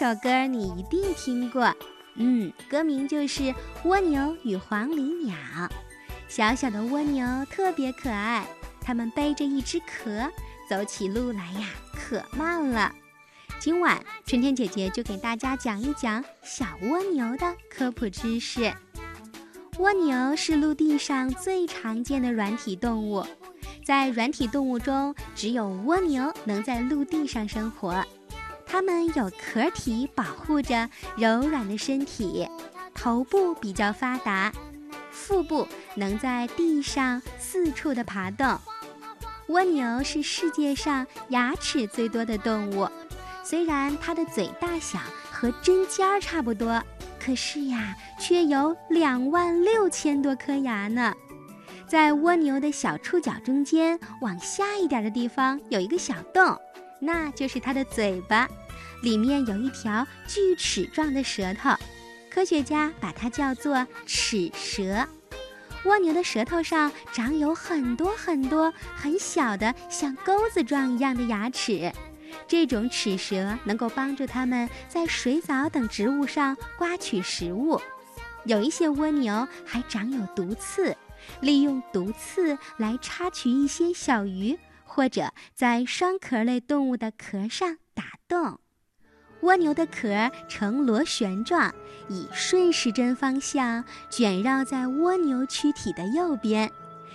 [0.00, 1.76] 首歌你一定听过，
[2.14, 3.42] 嗯，歌名就是
[3.84, 5.36] 《蜗牛与黄鹂鸟》。
[6.26, 8.46] 小小的蜗牛特别可爱，
[8.80, 10.26] 它们背着一只壳，
[10.70, 12.90] 走起路来呀可慢了。
[13.58, 18.72] 今晚春天姐姐就给大家讲一讲小蜗牛的科普知识。
[19.76, 23.22] 蜗牛是陆地上最常见的软体动物，
[23.84, 28.02] 在软体动物中，只有蜗牛能在陆地上生活。
[28.70, 32.48] 它们有壳体保护着柔软的身体，
[32.94, 34.52] 头部比较发达，
[35.10, 38.56] 腹部能在地上四处的爬动。
[39.48, 42.88] 蜗牛是世界上牙齿最多的动物，
[43.42, 45.00] 虽然它的嘴大小
[45.32, 46.80] 和针尖儿差不多，
[47.18, 51.12] 可是呀，却有两万六千多颗牙呢。
[51.88, 56.56] 在蜗牛的小触角中间往下一点的地方有一个小洞，
[57.00, 58.48] 那就是它的嘴巴。
[59.02, 61.70] 里面有一条锯齿状的舌头，
[62.30, 65.08] 科学家把它叫做齿舌。
[65.86, 71.90] 蜗牛的舌头上长有很多很多很小的像钩子状一样的牙齿，
[72.46, 77.80] 这种齿舌能够帮助它们在水藻等植物上刮取食物。
[78.44, 80.94] 有一些蜗牛还长有毒刺，
[81.40, 84.58] 利用毒刺来插取一些小鱼，
[84.92, 88.58] 或者在双壳类动物的壳上打洞。
[89.42, 91.72] 蜗牛的壳呈螺旋状，
[92.08, 96.68] 以顺时针方向卷绕在蜗牛躯体的右边。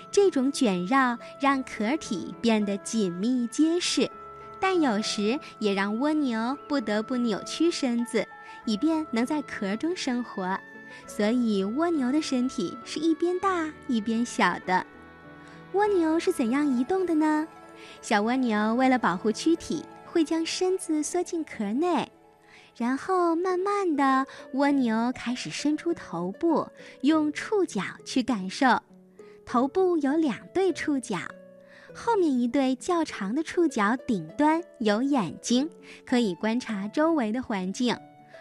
[0.09, 4.09] 这种卷绕让壳体变得紧密结实，
[4.57, 8.25] 但有时也让蜗牛不得不扭曲身子，
[8.63, 10.57] 以便能在壳中生活。
[11.05, 14.85] 所以，蜗牛的身体是一边大一边小的。
[15.73, 17.45] 蜗牛是怎样移动的呢？
[18.01, 22.11] 小蜗牛为了保护躯体，会将身子缩进壳内。
[22.77, 26.67] 然后慢慢的，蜗牛开始伸出头部，
[27.01, 28.67] 用触角去感受。
[29.45, 31.19] 头部有两对触角，
[31.93, 35.69] 后面一对较长的触角顶端有眼睛，
[36.05, 37.97] 可以观察周围的环境。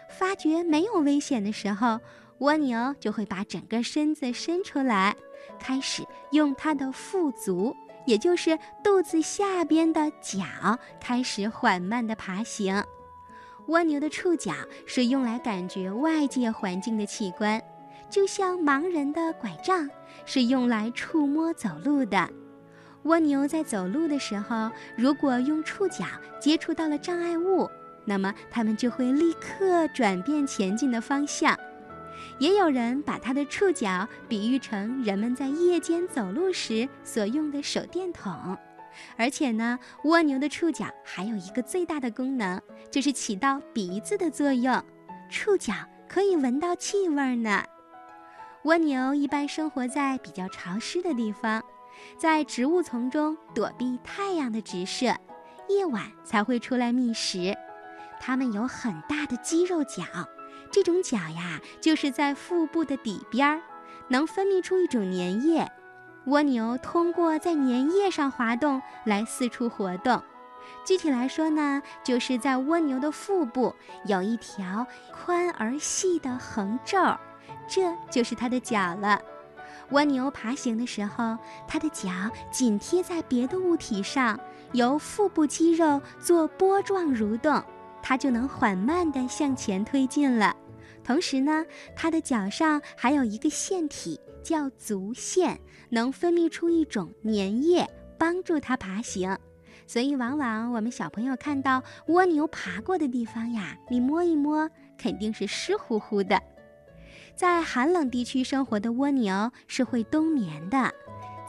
[0.09, 1.99] 发觉没有危险的时候，
[2.39, 5.15] 蜗牛就会把整个身子伸出来，
[5.59, 7.73] 开始用它的腹足，
[8.05, 10.43] 也就是肚子下边的角，
[10.99, 12.83] 开始缓慢的爬行。
[13.67, 14.53] 蜗牛的触角
[14.85, 17.61] 是用来感觉外界环境的器官，
[18.09, 19.89] 就像盲人的拐杖
[20.25, 22.29] 是用来触摸走路的。
[23.03, 26.05] 蜗牛在走路的时候，如果用触角
[26.39, 27.69] 接触到了障碍物，
[28.05, 31.57] 那么它们就会立刻转变前进的方向。
[32.39, 38.57] 也有人把它的触角比喻成人们在夜间走路时所用的手电筒。
[39.17, 44.81] 而且呢，蜗牛的触角还有一个最大的功能，就是起到鼻子的作用。
[45.29, 45.73] 触角
[46.07, 47.63] 可以闻到气味呢。
[48.63, 51.63] 蜗牛一般生活在比较潮湿的地方，
[52.17, 55.15] 在植物丛中躲避太阳的直射，
[55.67, 57.55] 夜晚才会出来觅食。
[58.19, 60.03] 它们有很大的肌肉角，
[60.75, 63.61] 这种角呀，就是在腹部的底边儿，
[64.09, 65.71] 能分泌出一种粘液。
[66.25, 70.21] 蜗牛通过在粘液上滑动来四处活动。
[70.83, 76.97] 具体来说呢，就是在蜗牛的腹部有一条宽而细的横轴，
[77.69, 79.21] 这就是它的脚了。
[79.91, 81.37] 蜗牛爬行的时候，
[81.69, 82.11] 它的脚
[82.51, 84.37] 紧贴在别的物体上，
[84.73, 87.63] 由腹部肌肉做波状蠕动，
[88.03, 90.53] 它就能缓慢地向前推进了。
[91.05, 94.19] 同时呢，它的脚上还有一个腺体。
[94.45, 99.35] 叫足腺，能分泌出一种粘液，帮助它爬行。
[99.87, 106.39] 所以，往往我们小朋友看到蜗牛爬过的地方呀，你摸一摸，肯定是湿乎乎的。
[107.35, 110.93] 在寒冷地区生活的蜗牛是会冬眠的，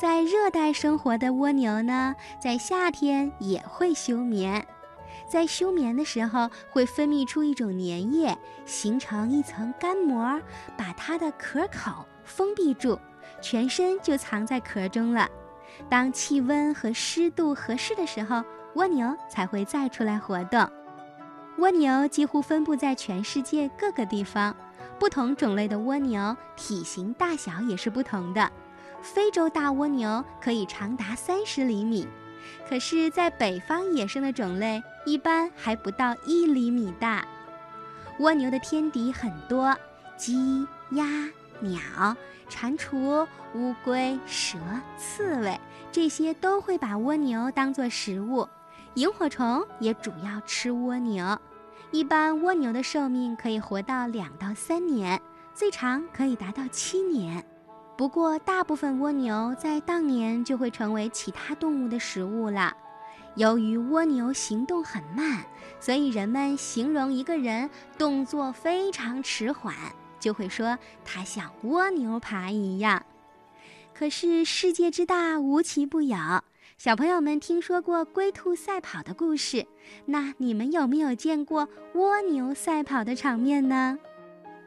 [0.01, 4.67] 在热带生活的蜗牛呢，在夏天也会休眠。
[5.29, 10.41] 在休眠的时候，会分泌出一种粘液，形成一层干膜，
[10.77, 12.99] 把它的壳口封闭住，
[13.41, 15.29] 全身就藏在壳中了。
[15.89, 18.43] 当气温和湿度合适的时候，
[18.75, 20.69] 蜗牛才会再出来活动。
[21.59, 24.55] 蜗牛几乎分布在全世界各个地方，
[24.99, 28.51] 不同种类的蜗牛体型大小也是不同的。
[29.03, 32.07] 非洲大蜗牛可以长达三十厘米。
[32.69, 37.25] 可是，在北方野生的种类一般还不到一厘米大。
[38.19, 39.75] 蜗牛的天敌很多，
[40.17, 41.07] 鸡、鸭、
[41.61, 41.81] 鸟、
[42.49, 44.59] 蟾蜍、乌龟、蛇、
[44.99, 45.59] 刺猬，
[45.93, 48.49] 这些都会把蜗牛当作食物。
[48.95, 51.39] 萤火虫也主要吃蜗牛。
[51.93, 55.23] 一般蜗牛的寿命可以活到两到三年，
[55.55, 57.45] 最长可以达到七年。
[57.97, 62.77] 不过，大部分蜗牛在当年就会成为其他动物的食物了。
[63.37, 65.45] 由于蜗牛行动很慢，
[65.79, 69.75] 所以人们形容一个人动作非常迟缓，
[70.19, 73.05] 就会说他像蜗牛爬一样。
[73.95, 76.17] 可是世界之大，无奇不有。
[76.79, 79.67] 小朋友们听说过龟兔赛跑的故事，
[80.07, 83.99] 那你们有没有见过蜗牛赛跑的场面呢？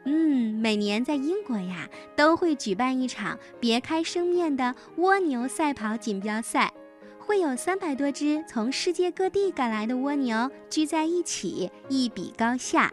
[0.04, 6.72] 嗯，每年在英国呀，都会举办一场别开生面的蜗牛赛跑锦标赛。
[7.20, 12.92] 会有三百多只从世界各地赶来的蜗牛聚在一起，一比高下。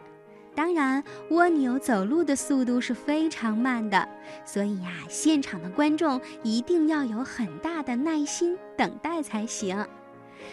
[0.54, 4.08] 当然，蜗牛走路的速度是非常慢的，
[4.44, 9.86] 所以呀，现场的观众一定要有很大的耐心等待才行。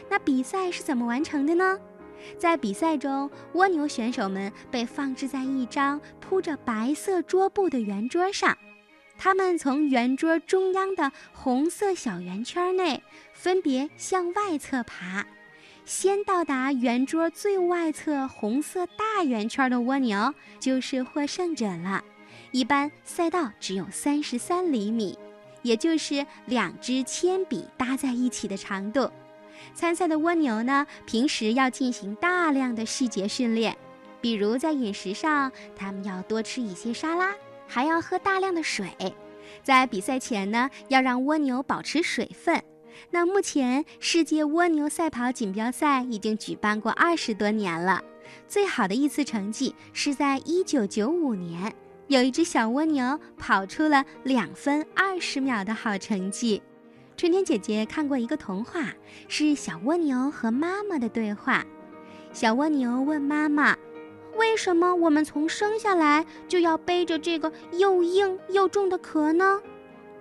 [0.09, 1.77] 那比赛是怎么完成的呢？
[2.37, 8.57] 在比赛中，蜗牛选手们被放置在一张铺着白色桌布的圆桌上。
[9.17, 13.01] 他们从圆桌中央的红色小圆圈内
[13.33, 15.25] 分别向外侧爬，
[15.85, 22.03] 先到达圆桌最外侧红色大圆圈的蜗牛就是获胜者了。
[22.51, 25.17] 一般赛道只有三十三厘米，
[25.61, 29.11] 也就是两支铅笔搭在一起的长度。
[29.73, 33.75] 参赛的蜗牛呢，平时要进行大量的细节训练，
[34.21, 37.33] 比如在饮食上，它们要多吃一些沙拉。
[37.67, 38.87] 还要喝大量的水，
[39.63, 42.61] 在比赛前呢，要让蜗牛保持水分。
[43.11, 48.01] 那目前世界蜗牛赛跑锦标赛已经举办过二十多年了，
[48.47, 51.73] 最好的一次成绩是在一九九五年，
[52.07, 56.61] 有一只小蜗牛跑出了两分二十秒的好成绩。
[57.17, 58.93] 春天姐姐看过一个童话，
[59.27, 61.65] 是小蜗牛和妈妈的对话。
[62.31, 63.75] 小蜗牛问妈妈。
[64.37, 69.61] 为什么我们从生下来就要背着这个又硬又重的壳呢？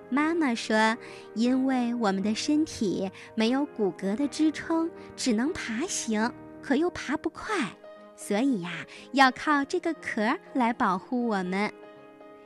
[0.08, 0.96] 妈妈说
[1.34, 6.32] ：“因为我们的身体没有骨骼的支撑，只能爬行，
[6.62, 7.56] 可又爬不快，
[8.14, 8.70] 所以呀，
[9.12, 11.72] 要靠这个壳来保护我们。”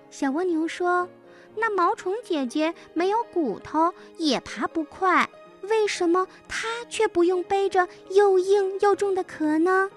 [0.09, 1.09] 小蜗牛说
[1.57, 5.29] ：“那毛虫姐姐没有骨头，也爬不快，
[5.63, 9.91] 为什么它却不用背着又硬又重的壳呢？”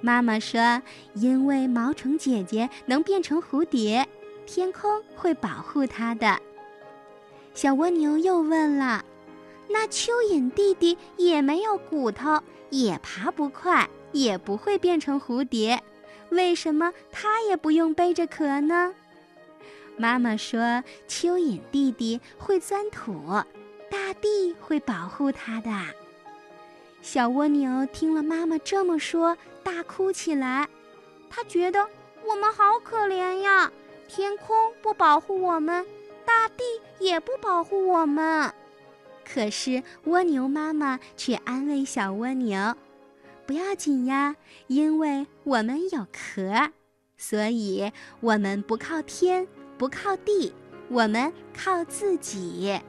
[0.00, 0.82] 妈妈说
[1.14, 4.08] ：“因为毛虫姐姐能变成蝴蝶，
[4.46, 6.40] 天空会保护它的。”
[7.52, 9.04] 小蜗牛又问了
[9.68, 15.82] ：“那蚯蚓弟弟也没有骨头，也爬不快，也不会变成蝴蝶，
[16.30, 18.94] 为什么它也不用背着壳呢？”
[19.98, 23.12] 妈妈说：“蚯蚓弟弟会钻土，
[23.90, 25.70] 大地会保护它的。”
[27.02, 29.36] 小蜗牛听了妈妈这么说。
[29.62, 30.68] 大哭起来，
[31.28, 31.86] 他觉得
[32.24, 33.70] 我们好可怜呀！
[34.08, 35.86] 天空不保护我们，
[36.24, 36.64] 大地
[36.98, 38.52] 也不保护我们。
[39.24, 42.74] 可是蜗牛妈妈却安慰小蜗牛
[43.46, 44.34] ：“不要紧呀，
[44.66, 46.72] 因为我们有壳，
[47.16, 49.46] 所以我们不靠天，
[49.78, 50.52] 不靠地，
[50.88, 52.80] 我们靠自己。”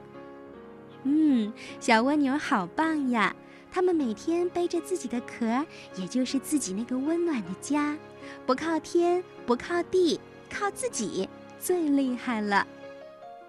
[1.04, 3.36] 嗯，小蜗牛好棒呀！
[3.72, 7.98] 它们每天背着自己的壳，也就是自己那个温暖的家，
[8.46, 11.28] 不靠天，不靠地，靠自己
[11.60, 12.68] 最厉害了。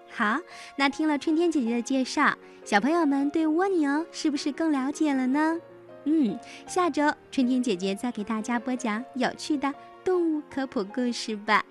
[0.09, 0.39] 好，
[0.77, 5.59] 那听了春天姐姐的介绍，小朋友们对蜗牛是不是更了解了呢？
[6.05, 11.65] 嗯，下周春天姐姐再给大家播讲有趣的动物科普故事吧。